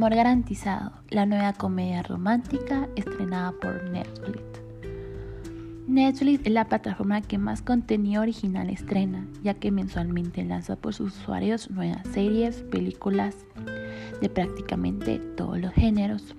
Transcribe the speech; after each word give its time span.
Amor 0.00 0.14
Garantizado, 0.14 0.92
la 1.10 1.26
nueva 1.26 1.52
comedia 1.52 2.02
romántica 2.02 2.88
estrenada 2.96 3.52
por 3.60 3.84
Netflix. 3.90 4.40
Netflix 5.86 6.46
es 6.46 6.52
la 6.54 6.64
plataforma 6.64 7.20
que 7.20 7.36
más 7.36 7.60
contenido 7.60 8.22
original 8.22 8.70
estrena, 8.70 9.26
ya 9.42 9.52
que 9.52 9.70
mensualmente 9.70 10.42
lanza 10.42 10.76
por 10.76 10.94
sus 10.94 11.18
usuarios 11.18 11.70
nuevas 11.70 12.08
series, 12.14 12.62
películas 12.62 13.36
de 14.22 14.30
prácticamente 14.30 15.18
todos 15.36 15.60
los 15.60 15.74
géneros. 15.74 16.34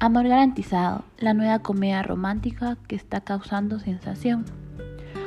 Amor 0.00 0.26
Garantizado, 0.26 1.04
la 1.18 1.34
nueva 1.34 1.60
comedia 1.60 2.02
romántica 2.02 2.78
que 2.88 2.96
está 2.96 3.20
causando 3.20 3.78
sensación. 3.78 4.44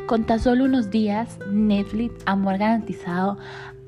Con 0.08 0.26
tan 0.26 0.42
solo 0.42 0.66
unos 0.66 0.92
días, 0.92 1.40
Netflix 1.50 2.22
Amor 2.26 2.58
Garantizado 2.58 3.38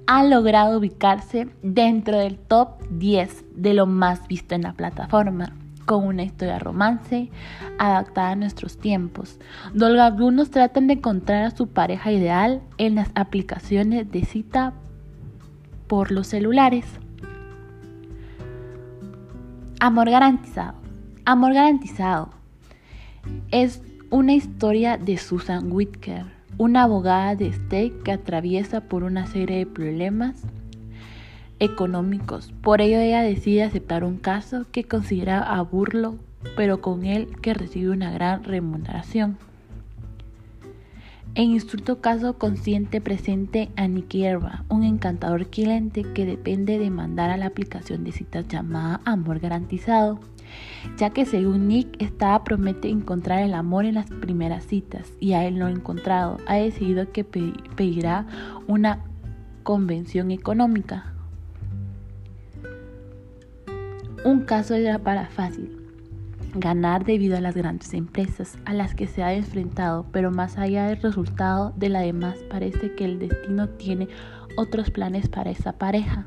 ha 0.08 0.24
logrado 0.24 0.80
ubicarse 0.80 1.50
dentro 1.62 2.18
del 2.18 2.38
top 2.38 2.82
10 2.92 3.44
de 3.56 3.74
lo 3.74 3.86
más 3.86 4.26
visto 4.28 4.56
en 4.56 4.62
la 4.62 4.72
plataforma, 4.72 5.54
con 5.86 6.06
una 6.06 6.24
historia 6.24 6.60
romance 6.60 7.30
adaptada 7.78 8.32
a 8.32 8.36
nuestros 8.36 8.78
tiempos, 8.78 9.38
donde 9.74 10.00
algunos 10.02 10.50
tratan 10.50 10.88
de 10.88 10.94
encontrar 10.94 11.44
a 11.44 11.52
su 11.52 11.68
pareja 11.68 12.12
ideal 12.12 12.62
en 12.78 12.96
las 12.96 13.10
aplicaciones 13.16 14.10
de 14.10 14.24
cita 14.24 14.74
por 15.88 16.12
los 16.12 16.28
celulares. 16.28 16.86
Amor 19.82 20.10
garantizado. 20.10 20.76
Amor 21.26 21.54
garantizado 21.54 22.30
es 23.52 23.82
una 24.10 24.34
historia 24.34 24.98
de 24.98 25.18
Susan 25.18 25.70
Whitaker 25.70 26.37
una 26.58 26.84
abogada 26.84 27.36
de 27.36 27.48
State 27.48 27.94
que 28.04 28.12
atraviesa 28.12 28.82
por 28.82 29.04
una 29.04 29.28
serie 29.28 29.58
de 29.58 29.66
problemas 29.66 30.44
económicos. 31.60 32.54
Por 32.62 32.82
ello 32.82 33.00
ella 33.00 33.22
decide 33.22 33.64
aceptar 33.64 34.04
un 34.04 34.18
caso 34.18 34.66
que 34.72 34.84
considera 34.84 35.42
aburlo, 35.42 36.16
pero 36.56 36.82
con 36.82 37.06
él 37.06 37.30
que 37.42 37.54
recibe 37.54 37.92
una 37.92 38.12
gran 38.12 38.44
remuneración. 38.44 39.38
En 41.36 41.52
instructo 41.52 42.02
caso 42.02 42.40
consciente 42.40 43.00
presente 43.00 43.70
a 43.76 43.88
Nicky 43.88 44.26
Herba, 44.26 44.64
un 44.70 44.84
encantador 44.84 45.48
cliente 45.48 46.02
que 46.02 46.26
depende 46.26 46.80
de 46.80 46.90
mandar 46.90 47.30
a 47.30 47.38
la 47.38 47.46
aplicación 47.46 48.04
de 48.04 48.12
citas 48.12 48.48
llamada 48.48 49.02
Amor 49.06 49.40
Garantizado 49.40 50.20
ya 50.98 51.10
que 51.10 51.26
según 51.26 51.68
Nick, 51.68 52.02
esta 52.02 52.44
promete 52.44 52.90
encontrar 52.90 53.44
el 53.44 53.54
amor 53.54 53.86
en 53.86 53.96
las 53.96 54.10
primeras 54.10 54.66
citas 54.66 55.12
y 55.20 55.34
a 55.34 55.46
él 55.46 55.60
no 55.60 55.68
ha 55.68 55.72
encontrado. 55.72 56.38
Ha 56.48 56.56
decidido 56.56 57.12
que 57.12 57.24
pedirá 57.24 58.26
una 58.68 59.04
convención 59.64 60.32
económica. 60.32 61.14
Un 64.24 64.42
caso 64.42 64.76
era 64.76 65.00
para 65.00 65.28
fácil. 65.28 65.72
Ganar 66.56 67.06
debido 67.06 67.38
a 67.38 67.42
las 67.42 67.56
grandes 67.56 67.94
empresas 67.94 68.58
a 68.66 68.74
las 68.74 68.96
que 68.96 69.06
se 69.06 69.24
ha 69.24 69.34
enfrentado, 69.34 70.06
pero 70.12 70.32
más 70.32 70.58
allá 70.58 70.88
del 70.88 71.02
resultado 71.02 71.74
de 71.76 71.90
la 71.90 72.00
demás 72.00 72.38
parece 72.50 72.96
que 72.96 73.06
el 73.06 73.20
destino 73.20 73.70
tiene 73.70 74.08
otros 74.58 74.90
planes 74.90 75.30
para 75.30 75.52
esa 75.52 75.74
pareja. 75.74 76.26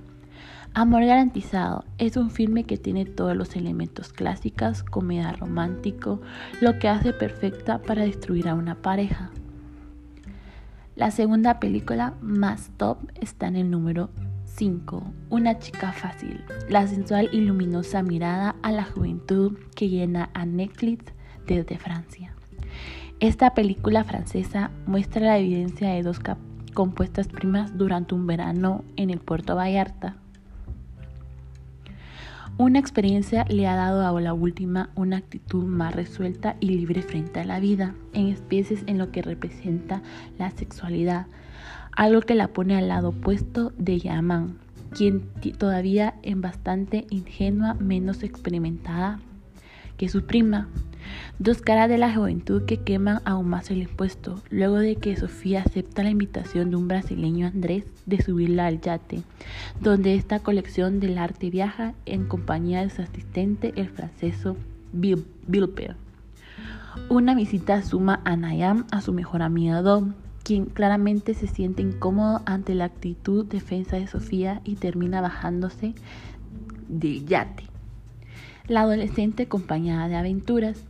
Amor 0.73 1.05
Garantizado 1.05 1.85
es 1.99 2.17
un 2.17 2.31
filme 2.31 2.63
que 2.63 2.77
tiene 2.77 3.05
todos 3.05 3.37
los 3.37 3.57
elementos 3.57 4.13
clásicos, 4.13 4.85
comedia 4.85 5.33
romántico, 5.33 6.21
lo 6.61 6.79
que 6.79 6.89
hace 6.89 7.13
perfecta 7.13 7.83
para 7.83 8.05
destruir 8.05 8.49
a 8.49 8.55
una 8.55 8.77
pareja. 8.77 9.33
La 10.95 11.11
segunda 11.11 11.59
película 11.59 12.15
más 12.21 12.71
top 12.77 12.99
está 13.21 13.49
en 13.49 13.57
el 13.57 13.71
número 13.71 14.11
5, 14.45 15.13
Una 15.29 15.59
chica 15.59 15.91
fácil, 15.93 16.45
la 16.69 16.87
sensual 16.87 17.29
y 17.33 17.41
luminosa 17.41 18.05
mirada 18.05 18.55
a 18.63 18.71
la 18.71 18.85
juventud 18.85 19.59
que 19.75 19.89
llena 19.89 20.31
a 20.35 20.47
Netflix 20.47 21.13
desde 21.49 21.79
Francia. 21.79 22.33
Esta 23.19 23.55
película 23.55 24.05
francesa 24.05 24.71
muestra 24.87 25.27
la 25.27 25.39
evidencia 25.39 25.89
de 25.89 26.05
dos 26.05 26.21
compuestas 26.75 27.27
primas 27.27 27.77
durante 27.77 28.15
un 28.15 28.29
verano 28.29 28.85
en 28.97 29.11
el 29.11 29.19
puerto 29.19 29.57
Vallarta, 29.57 30.17
una 32.61 32.79
experiencia 32.79 33.47
le 33.49 33.67
ha 33.67 33.75
dado 33.75 34.07
a 34.07 34.21
la 34.21 34.35
última 34.35 34.91
una 34.95 35.17
actitud 35.17 35.65
más 35.65 35.95
resuelta 35.95 36.57
y 36.61 36.67
libre 36.67 37.01
frente 37.01 37.41
a 37.41 37.47
la 37.47 37.59
vida, 37.59 37.95
en 38.13 38.27
especies 38.27 38.83
en 38.87 38.99
lo 38.99 39.11
que 39.11 39.23
representa 39.23 40.03
la 40.39 40.51
sexualidad, 40.51 41.27
algo 41.97 42.21
que 42.21 42.35
la 42.35 42.49
pone 42.49 42.77
al 42.77 42.89
lado 42.89 43.09
opuesto 43.09 43.73
de 43.79 43.99
Yaman, 43.99 44.59
quien 44.95 45.23
todavía 45.57 46.17
en 46.23 46.43
bastante 46.43 47.07
ingenua, 47.09 47.73
menos 47.81 48.23
experimentada 48.23 49.21
que 49.97 50.11
su 50.11 50.27
prima, 50.27 50.69
Dos 51.39 51.63
caras 51.63 51.89
de 51.89 51.97
la 51.97 52.15
juventud 52.15 52.65
que 52.67 52.79
queman 52.79 53.23
aún 53.25 53.49
más 53.49 53.71
el 53.71 53.83
impuesto, 53.83 54.43
luego 54.51 54.77
de 54.77 54.97
que 54.97 55.17
Sofía 55.17 55.63
acepta 55.63 56.03
la 56.03 56.11
invitación 56.11 56.71
de 56.71 56.77
un 56.77 56.87
brasileño 56.87 57.47
Andrés 57.47 57.85
de 58.05 58.23
subirla 58.23 58.67
al 58.67 58.81
yate, 58.81 59.23
donde 59.81 60.15
esta 60.15 60.41
colección 60.41 61.01
del 61.01 61.17
arte 61.17 61.49
viaja 61.49 61.95
en 62.05 62.27
compañía 62.27 62.83
de 62.83 62.91
su 62.91 63.01
asistente, 63.01 63.73
el 63.77 63.89
franceso 63.89 64.57
Bilper. 64.93 65.97
Una 67.09 67.35
visita 67.35 67.83
suma 67.83 68.21
a 68.25 68.37
Nayam 68.37 68.87
a 68.91 69.01
su 69.01 69.13
mejor 69.13 69.43
amiga 69.43 69.81
Dom, 69.81 70.13
quien 70.43 70.67
claramente 70.67 71.35
se 71.35 71.47
siente 71.47 71.83
incómodo 71.83 72.43
ante 72.45 72.75
la 72.75 72.87
actitud 72.87 73.47
defensa 73.47 73.97
de 73.97 74.07
Sofía 74.07 74.61
y 74.65 74.75
termina 74.75 75.21
bajándose 75.21 75.95
del 76.89 77.25
yate. 77.27 77.65
La 78.67 78.83
adolescente 78.83 79.45
acompañada 79.45 80.09
de 80.09 80.17
aventuras 80.17 80.85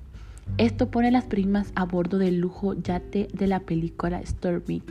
esto 0.58 0.90
pone 0.90 1.10
las 1.10 1.24
primas 1.24 1.72
a 1.74 1.84
bordo 1.84 2.18
del 2.18 2.38
lujo 2.38 2.74
yate 2.74 3.28
de 3.32 3.46
la 3.46 3.60
película 3.60 4.20
Storming, 4.24 4.82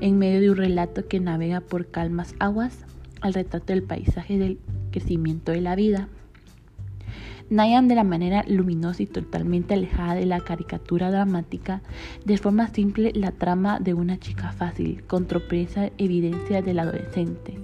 en 0.00 0.18
medio 0.18 0.40
de 0.40 0.50
un 0.50 0.56
relato 0.56 1.06
que 1.06 1.20
navega 1.20 1.60
por 1.60 1.86
calmas 1.86 2.34
aguas 2.38 2.84
al 3.20 3.34
retrato 3.34 3.72
del 3.72 3.82
paisaje 3.82 4.38
del 4.38 4.58
crecimiento 4.90 5.52
de 5.52 5.60
la 5.60 5.76
vida. 5.76 6.08
Nayan 7.50 7.86
de 7.86 7.94
la 7.94 8.04
manera 8.04 8.44
luminosa 8.48 9.02
y 9.02 9.06
totalmente 9.06 9.74
alejada 9.74 10.14
de 10.14 10.26
la 10.26 10.40
caricatura 10.40 11.10
dramática, 11.10 11.82
de 12.24 12.38
forma 12.38 12.68
simple 12.68 13.12
la 13.14 13.30
trama 13.30 13.78
de 13.78 13.94
una 13.94 14.18
chica 14.18 14.52
fácil, 14.52 15.04
con 15.04 15.26
tropeza 15.26 15.90
evidencia 15.98 16.62
del 16.62 16.78
adolescente. 16.78 17.58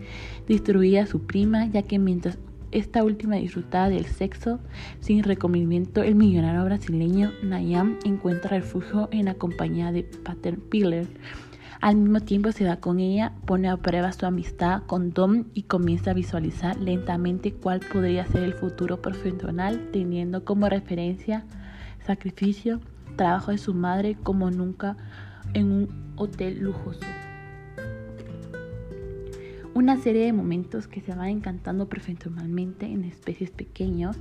Destruía 0.46 1.04
a 1.04 1.06
su 1.06 1.22
prima, 1.22 1.66
ya 1.66 1.82
que 1.82 1.98
mientras 1.98 2.38
esta 2.72 3.02
última 3.02 3.36
disfrutaba 3.36 3.88
del 3.88 4.06
sexo 4.06 4.60
sin 5.00 5.22
recomendamiento, 5.22 6.02
el 6.02 6.14
millonario 6.14 6.64
brasileño 6.64 7.32
Nayam 7.42 7.98
encuentra 8.04 8.50
refugio 8.50 9.08
en 9.12 9.26
la 9.26 9.34
compañía 9.34 9.92
de 9.92 10.02
Pater 10.02 10.58
Piller. 10.58 11.06
Al 11.80 11.96
mismo 11.96 12.20
tiempo 12.20 12.50
se 12.52 12.64
va 12.64 12.76
con 12.76 12.98
ella, 12.98 13.32
pone 13.46 13.68
a 13.68 13.76
prueba 13.76 14.12
su 14.12 14.26
amistad 14.26 14.82
con 14.86 15.10
Dom 15.10 15.44
y 15.54 15.62
comienza 15.62 16.10
a 16.10 16.14
visualizar 16.14 16.76
lentamente 16.76 17.52
cuál 17.52 17.80
podría 17.80 18.26
ser 18.26 18.42
el 18.42 18.54
futuro 18.54 19.00
profesional, 19.00 19.88
teniendo 19.92 20.44
como 20.44 20.68
referencia 20.68 21.44
sacrificio, 22.04 22.80
trabajo 23.16 23.52
de 23.52 23.58
su 23.58 23.74
madre 23.74 24.16
como 24.22 24.50
nunca 24.50 24.96
en 25.54 25.70
un 25.70 26.12
hotel 26.16 26.60
lujoso 26.60 27.06
una 29.78 29.96
serie 29.96 30.24
de 30.24 30.32
momentos 30.32 30.88
que 30.88 31.00
se 31.00 31.14
van 31.14 31.28
encantando 31.28 31.88
profesionalmente 31.88 32.86
en 32.86 33.04
especies 33.04 33.52
pequeños, 33.52 34.16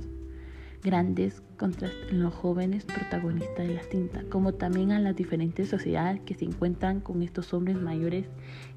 grandes, 0.84 1.42
contra 1.56 1.90
los 2.12 2.32
jóvenes 2.32 2.84
protagonistas 2.84 3.66
de 3.66 3.74
la 3.74 3.82
cinta, 3.82 4.22
como 4.30 4.54
también 4.54 4.92
a 4.92 5.00
las 5.00 5.16
diferentes 5.16 5.68
sociedades 5.68 6.20
que 6.20 6.34
se 6.34 6.44
encuentran 6.44 7.00
con 7.00 7.24
estos 7.24 7.52
hombres 7.52 7.76
mayores 7.76 8.26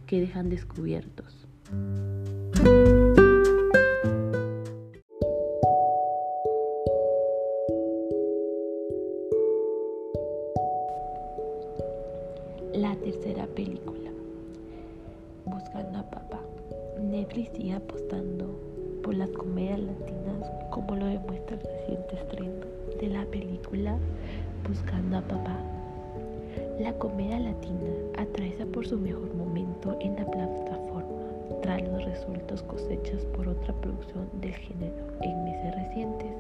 que 0.08 0.22
dejan 0.22 0.50
descubiertos. 0.50 1.48
La 12.74 12.96
tercera 12.96 13.46
película, 13.46 14.10
Buscando 15.46 16.00
a 16.00 16.10
Papá. 16.10 16.51
Netflix 17.02 17.50
sigue 17.56 17.74
apostando 17.74 18.48
por 19.02 19.16
las 19.16 19.30
comedias 19.32 19.80
latinas 19.80 20.52
como 20.70 20.96
lo 20.96 21.08
demuestra 21.08 21.58
el 21.58 21.64
reciente 21.64 22.16
estreno 22.16 22.66
de 23.00 23.08
la 23.08 23.26
película 23.26 23.98
Buscando 24.68 25.18
a 25.18 25.22
Papá. 25.22 25.58
La 26.80 26.94
comedia 26.94 27.40
latina 27.40 27.90
atraviesa 28.18 28.66
por 28.68 28.86
su 28.86 29.00
mejor 29.00 29.34
momento 29.34 29.98
en 30.00 30.16
la 30.16 30.30
plataforma 30.30 31.10
tras 31.64 31.82
los 31.82 32.06
resultados 32.06 32.62
cosechas 32.64 33.26
por 33.36 33.48
otra 33.48 33.74
producción 33.82 34.30
del 34.40 34.54
género 34.54 35.08
en 35.22 35.44
meses 35.44 35.76
recientes. 35.76 36.32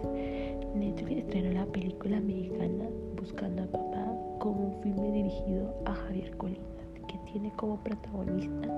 Netflix 0.75 1.23
estrenó 1.23 1.59
la 1.59 1.65
película 1.65 2.19
mexicana 2.21 2.85
Buscando 3.17 3.63
a 3.63 3.67
Papá 3.67 4.13
como 4.39 4.67
un 4.67 4.81
filme 4.83 5.11
dirigido 5.11 5.73
a 5.85 5.93
Javier 5.93 6.37
Colina, 6.37 6.61
que 7.07 7.17
tiene 7.31 7.51
como 7.55 7.77
protagonista 7.77 8.69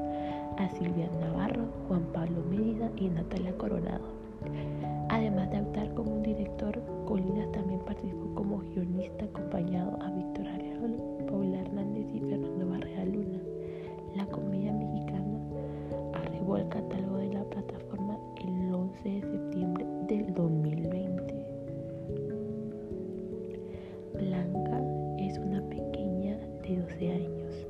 a 0.57 0.69
Silvia 0.69 1.09
Navarro, 1.19 1.65
Juan 1.87 2.03
Pablo 2.13 2.43
Mérida 2.49 2.89
y 2.97 3.09
Natalia 3.09 3.55
Coronado. 3.57 4.03
Además 5.09 5.49
de 5.51 5.57
actuar 5.57 5.93
como 5.93 6.15
un 6.15 6.23
director, 6.23 6.79
Colinas 7.05 7.51
también 7.51 7.79
participó 7.81 8.33
como 8.35 8.59
guionista 8.59 9.25
acompañado 9.25 9.97
a 10.01 10.11
Víctor 10.11 10.47
Arreola, 10.47 10.97
Paula 11.27 11.61
Hernández 11.61 12.07
y 12.13 12.19
Fernando 12.19 12.69
Barrera 12.69 13.05
Luna. 13.05 13.39
La 14.15 14.25
comedia 14.27 14.73
mexicana 14.73 15.39
arribó 16.13 16.55
al 16.55 16.69
catálogo 16.69 17.17
de 17.17 17.33
la 17.33 17.43
plataforma 17.45 18.17
el 18.43 18.73
11 18.73 19.09
de 19.09 19.21
septiembre 19.21 19.85
del 20.07 20.33
2020. 20.33 21.33
Blanca 24.13 24.81
es 25.19 25.37
una 25.37 25.61
pequeña 25.69 26.37
de 26.67 26.77
12 26.81 27.11
años, 27.11 27.67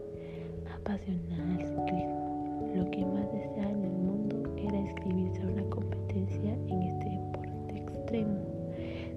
apasionada 0.75 1.55
al 1.55 1.67
ciclismo. 1.67 2.12
Lo 2.73 2.89
que 2.89 3.05
más 3.05 3.31
deseaba 3.31 3.69
en 3.69 3.83
el 3.83 3.91
mundo 3.91 4.51
era 4.57 4.75
inscribirse 4.77 5.43
a 5.43 5.45
una 5.45 5.63
competencia 5.69 6.53
en 6.53 6.81
este 6.81 7.09
deporte 7.09 7.77
extremo. 7.77 8.39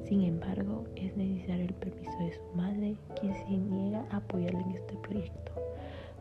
Sin 0.04 0.24
embargo, 0.24 0.84
es 0.94 1.16
necesario 1.16 1.64
el 1.64 1.74
permiso 1.74 2.18
de 2.18 2.32
su 2.34 2.42
madre, 2.54 2.96
quien 3.18 3.34
se 3.34 3.56
niega 3.56 4.04
a 4.10 4.18
apoyarla 4.18 4.60
en 4.60 4.72
este 4.72 4.94
proyecto, 4.98 5.52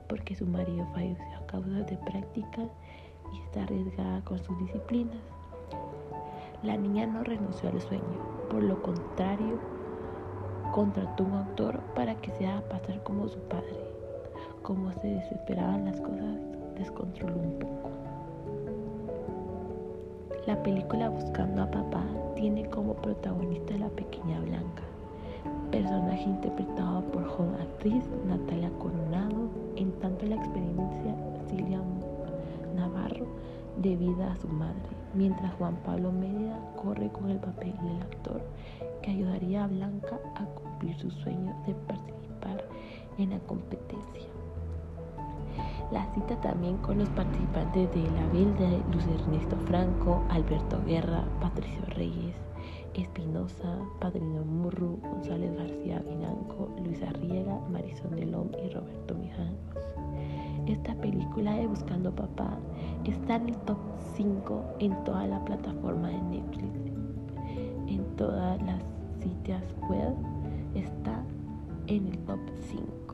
porque 0.07 0.33
su 0.33 0.45
marido 0.45 0.87
falleció 0.93 1.25
a 1.35 1.45
causa 1.45 1.83
de 1.83 1.97
prácticas 1.97 2.69
y 3.33 3.41
está 3.41 3.63
arriesgada 3.63 4.23
con 4.23 4.39
sus 4.39 4.57
disciplinas. 4.59 5.19
La 6.63 6.77
niña 6.77 7.05
no 7.05 7.21
renunció 7.23 7.69
al 7.69 7.81
sueño, 7.81 8.47
por 8.49 8.63
lo 8.63 8.81
contrario, 8.81 9.59
contrató 10.71 11.25
un 11.25 11.33
actor 11.33 11.81
para 11.95 12.15
que 12.15 12.31
se 12.31 12.47
haga 12.47 12.61
pasar 12.69 13.03
como 13.03 13.27
su 13.27 13.39
padre. 13.49 13.77
Como 14.61 14.91
se 14.93 15.07
desesperaban 15.07 15.85
las 15.85 15.99
cosas, 16.01 16.39
descontroló 16.77 17.35
un 17.35 17.59
poco. 17.59 17.89
La 20.45 20.61
película 20.61 21.09
Buscando 21.09 21.63
a 21.63 21.71
Papá 21.71 22.03
tiene 22.35 22.69
como 22.69 22.93
protagonista 22.95 23.73
a 23.73 23.79
la 23.79 23.89
pequeña 23.89 24.39
Blanca, 24.41 24.83
personaje 25.71 26.23
interpretado 26.23 27.01
por 27.05 27.25
joven 27.27 27.55
actriz 27.61 28.03
Natalia 28.27 28.69
Coronado, 28.79 29.49
en 29.75 29.91
tanto 29.93 30.25
la 30.25 30.35
experiencia 30.35 31.15
Silvia 31.49 31.81
Navarro 32.75 33.25
debida 33.81 34.31
a 34.31 34.37
su 34.37 34.47
madre, 34.47 34.89
mientras 35.13 35.53
Juan 35.55 35.75
Pablo 35.85 36.11
Mérida 36.11 36.59
corre 36.81 37.09
con 37.09 37.29
el 37.29 37.39
papel 37.39 37.73
del 37.81 38.01
actor 38.03 38.41
que 39.01 39.11
ayudaría 39.11 39.63
a 39.63 39.67
Blanca 39.67 40.19
a 40.35 40.45
cumplir 40.45 40.95
su 40.97 41.09
sueño 41.09 41.55
de 41.65 41.73
participar 41.73 42.63
en 43.17 43.31
la 43.31 43.39
competencia. 43.39 44.29
La 45.91 46.05
cita 46.13 46.35
también 46.41 46.77
con 46.77 46.97
los 46.97 47.09
participantes 47.09 47.93
de 47.93 48.01
La 48.11 48.27
de 48.27 48.81
Luis 48.91 49.05
Ernesto 49.07 49.55
Franco, 49.65 50.23
Alberto 50.29 50.81
Guerra, 50.85 51.23
Patricio 51.39 51.85
Reyes, 51.89 52.35
Espinosa, 52.95 53.77
Padrino 53.99 54.43
Murru, 54.43 54.99
González 55.01 55.55
García 55.55 55.99
Vinanco, 55.99 56.69
Luis 56.83 57.03
Arriega, 57.03 57.59
Marisol 57.71 58.15
Delom 58.15 58.49
y 58.63 58.69
Roberto 58.69 59.13
Mijangos. 59.15 59.75
Esta 60.65 60.95
película 60.95 61.53
de 61.53 61.67
Buscando 61.67 62.11
Papá 62.13 62.57
está 63.03 63.35
en 63.35 63.49
el 63.49 63.57
top 63.57 63.77
5 64.15 64.63
en 64.79 65.03
toda 65.03 65.27
la 65.27 65.43
plataforma 65.45 66.09
de 66.09 66.21
Netflix. 66.21 66.79
En 67.87 68.03
todas 68.15 68.59
las 68.63 68.81
sitios 69.21 69.61
web 69.87 70.15
está 70.73 71.21
en 71.85 72.07
el 72.07 72.17
top 72.19 72.39
5. 72.69 73.04